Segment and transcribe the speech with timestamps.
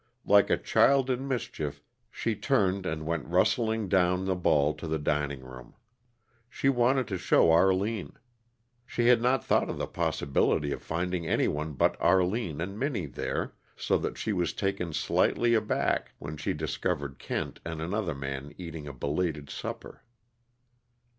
[0.25, 4.97] Like a child in mischief, she turned and went rustling down the ball to the
[4.97, 5.75] dining room.
[6.49, 8.13] She wanted to show Arline.
[8.87, 13.05] She had not thought of the possibility of finding any one but Arline and Minnie
[13.05, 18.53] there, so that she was taken slightly aback when she discovered Kent and another man
[18.57, 20.01] eating a belated supper.